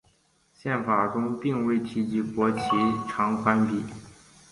[0.55, 2.57] 宪法中并未提及国旗
[3.07, 3.83] 长宽比。